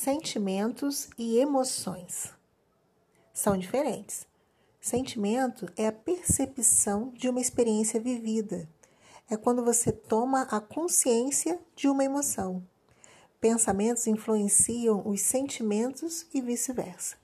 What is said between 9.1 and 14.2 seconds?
É quando você toma a consciência de uma emoção. Pensamentos